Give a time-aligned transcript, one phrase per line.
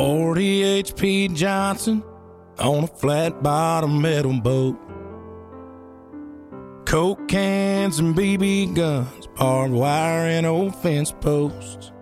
[0.00, 1.28] 40 H.P.
[1.28, 2.02] Johnson
[2.58, 4.78] on a flat bottom metal boat.
[6.86, 11.92] Coke cans and BB guns, barbed wire and old fence posts.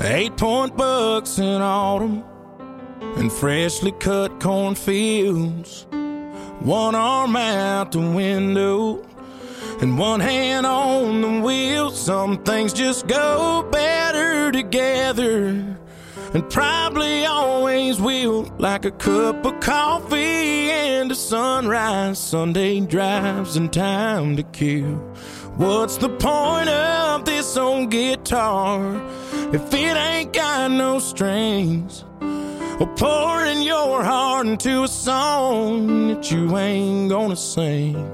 [0.00, 2.24] Eight point bucks in autumn
[3.18, 5.86] and freshly cut cornfields.
[6.60, 9.06] One arm out the window
[9.82, 11.90] and one hand on the wheel.
[11.90, 15.78] Some things just go better together
[16.34, 18.42] and probably always will.
[18.58, 24.96] Like a cup of coffee and a sunrise, Sunday drives and time to kill.
[25.56, 28.96] What's the point of this old guitar
[29.54, 32.04] if it ain't got no strings?
[32.80, 38.10] Or pouring your heart into a song that you ain't gonna sing.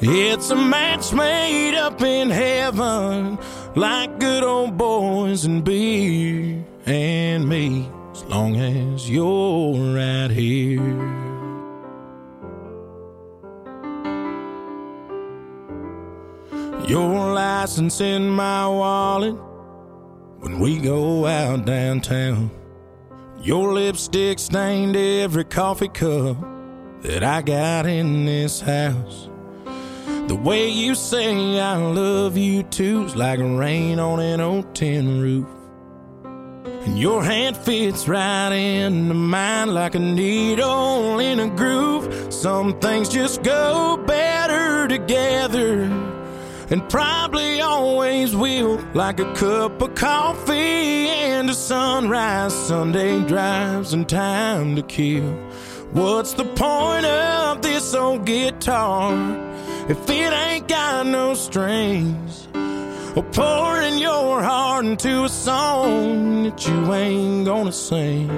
[0.00, 3.36] It's a match made up in heaven,
[3.74, 11.26] like good old boys and beer and me, as long as you're right here.
[16.86, 19.34] Your license in my wallet
[20.38, 22.50] when we go out downtown.
[23.42, 26.36] Your lipstick stained every coffee cup
[27.02, 29.28] that I got in this house.
[30.28, 35.55] The way you say I love you too's like rain on an old tin roof.
[36.86, 42.32] And your hand fits right into mine like a needle in a groove.
[42.32, 45.82] Some things just go better together
[46.70, 48.78] and probably always will.
[48.94, 55.32] Like a cup of coffee and a sunrise, Sunday drives and time to kill.
[55.90, 59.12] What's the point of this old guitar
[59.88, 62.46] if it ain't got no strings?
[63.16, 68.30] Or pouring your heart into a song that you ain't gonna sing.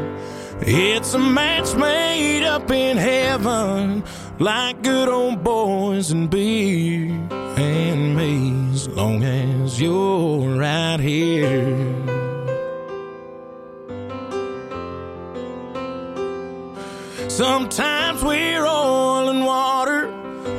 [0.61, 4.05] It's a match made up in heaven,
[4.39, 7.11] like good old boys and beer
[7.57, 11.77] and me, as long as you're right here.
[17.29, 20.07] Sometimes we're oil and water,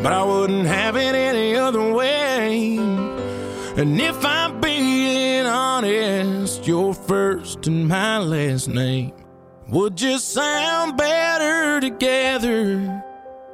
[0.04, 1.29] but I wouldn't have it any.
[3.80, 9.14] And if I'm being honest, your first and my last name
[9.70, 13.02] would just sound better together.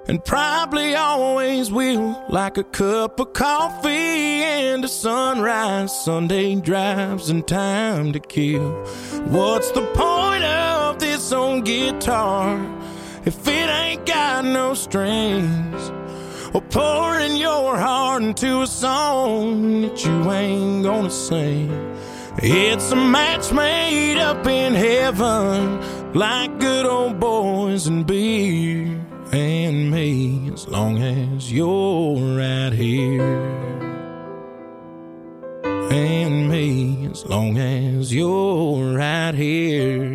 [0.08, 7.48] And probably always will, like a cup of coffee and a sunrise, Sunday drives and
[7.48, 8.72] time to kill.
[9.28, 12.58] What's the point of this old guitar
[13.26, 15.92] if it ain't got no strings?
[16.56, 21.70] Or pouring your heart into a song that you ain't gonna sing.
[22.38, 28.88] It's a match made up in heaven, like good old boys and beer
[29.34, 33.22] and me, as long as you're right here.
[35.92, 40.15] And me, as long as you're right here.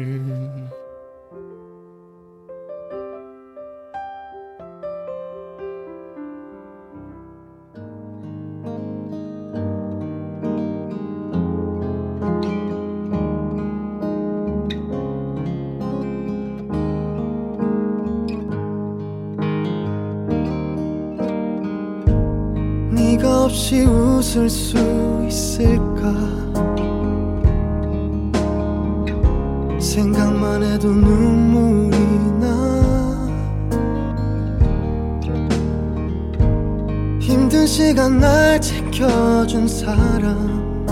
[37.70, 40.84] 시간 날 지켜준 사람.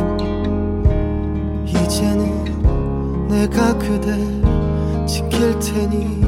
[1.67, 4.17] 이제는 내가 그댈
[5.05, 6.21] 지킬 테니.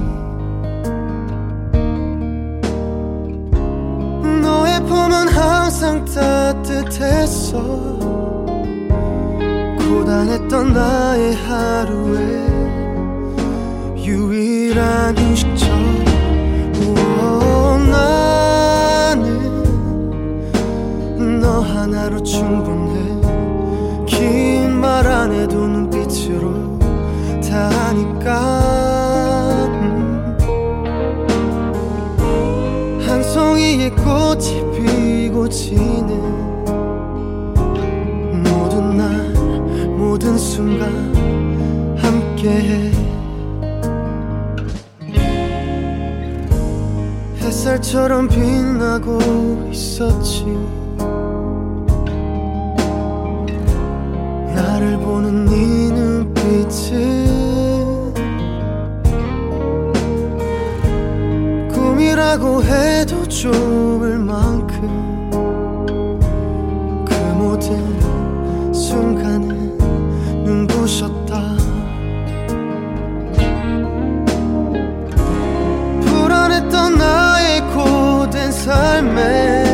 [4.42, 7.60] 너의 품은 항상 따뜻했어.
[9.78, 12.18] 고단했던 나의 하루에
[13.98, 15.66] 유일한 휴식처.
[16.82, 18.19] 우와, 나
[21.80, 24.04] 하나로 충분해.
[24.06, 26.78] 긴 말 안 해도 눈빛으로
[27.40, 28.36] 다 하니까.
[29.80, 30.36] 음.
[33.06, 36.10] 한 송이의 꽃이 피고 지는
[38.42, 39.08] 모든 날
[39.96, 40.92] 모든 순간
[41.96, 42.90] 함께해.
[47.38, 49.18] 햇살처럼 빛나고
[49.72, 50.44] 있었지
[54.80, 56.88] 나를 보는 네 눈빛은
[61.70, 65.28] 꿈이라고 해도 좁을 만큼
[67.06, 69.54] 그 모든 순간에
[70.44, 71.56] 눈부셨다.
[76.06, 79.64] 불안했던 나의 고된 삶에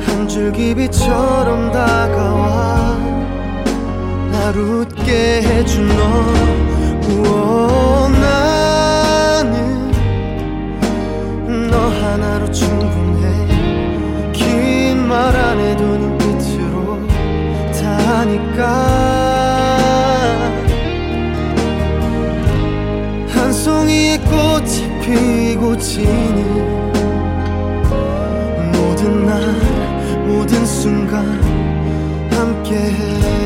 [0.00, 3.13] 한 줄기 빛처럼 다가와.
[4.44, 6.02] 날 웃게 해준 너
[7.08, 9.90] 우어, 나는
[11.70, 14.32] 너 하나로 충분해.
[14.34, 16.98] 긴 말 안 해도 눈빛으로
[17.72, 18.60] 다 하니까.
[23.30, 26.92] 한 송이의 꽃이 피고 지는
[28.74, 29.40] 모든 날
[30.26, 31.24] 모든 순간
[32.30, 33.43] 함께해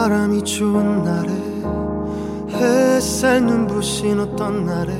[0.00, 1.30] 바람이 좋은 날에
[2.48, 4.92] 햇살 눈부신 어떤 날에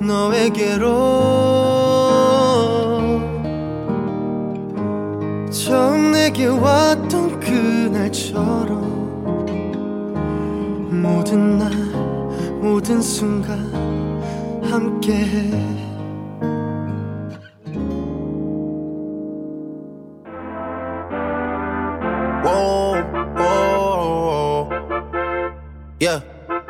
[0.00, 1.37] no me quiero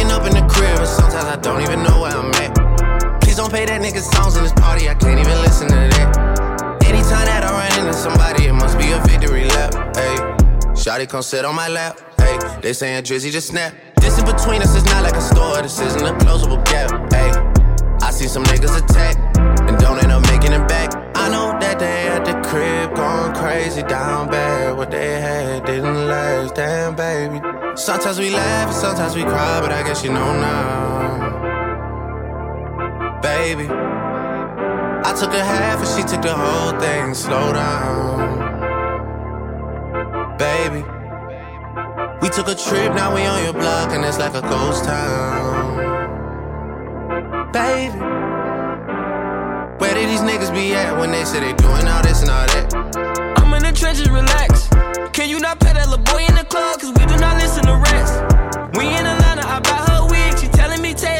[0.00, 3.20] Up in the crib, and sometimes I don't even know where I'm at.
[3.22, 6.82] Please don't play that nigga songs in this party, I can't even listen to that.
[6.84, 9.72] Anytime that I run into somebody, it must be a victory lap.
[9.94, 10.16] Hey,
[10.74, 12.00] Shotty come sit on my lap.
[12.18, 13.72] Hey, they saying Drizzy just snap.
[14.00, 16.90] This in between us is not like a store, this isn't a closable gap.
[17.12, 17.30] Hey,
[18.04, 18.89] I see some niggas attack
[27.80, 31.30] Sometimes we laugh and sometimes we cry, but I guess you know now,
[33.22, 33.66] baby.
[33.70, 37.14] I took a half and she took the whole thing.
[37.14, 38.38] Slow down,
[40.36, 40.84] baby.
[42.20, 45.78] We took a trip, now we on your block and it's like a ghost town,
[47.50, 47.98] baby.
[50.08, 52.74] These niggas be at when they say they doing all this and all that?
[53.38, 54.68] I'm in the trenches, relax.
[55.12, 56.80] Can you not pet that little boy in the club?
[56.80, 58.12] Cause we do not listen to rats.
[58.78, 60.38] We in Atlanta, I buy her wig.
[60.38, 61.19] She telling me Tay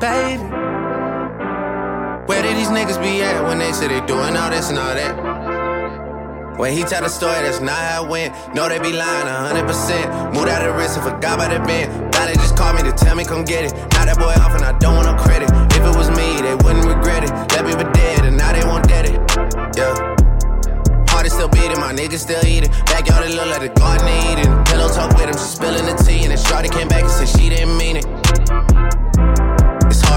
[0.00, 0.42] Baby,
[2.24, 4.94] where did these niggas be at when they say they doing all this and all
[4.94, 6.56] that?
[6.58, 8.34] When he tell the story, that's not how it went.
[8.54, 10.32] No, they be lying 100%.
[10.32, 11.92] Moved out of the wrist and forgot about the bend.
[12.16, 13.74] Now they just called me to tell me come get it.
[13.92, 15.50] Now that boy off and I don't want no credit.
[15.76, 17.30] If it was me, they wouldn't regret it.
[17.52, 19.20] Left me for dead and now they won't dead it.
[19.76, 19.92] Yeah.
[21.12, 22.72] Heart is still beating, my niggas still eating.
[22.88, 24.48] Backyard it look like the garden eating.
[24.64, 26.24] Pillow talk with him, she spilling the tea.
[26.24, 28.08] And then Shorty came back and said she didn't mean it.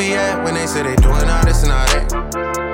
[0.00, 2.69] be at when they say they doing all this and all that?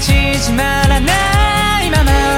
[0.00, 2.37] 縮まらないまま